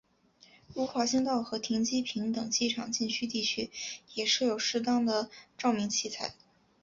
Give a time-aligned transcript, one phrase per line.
[0.73, 3.69] 如滑行道和停机坪等机场禁区地区
[4.15, 6.33] 也设有适当的照明器材。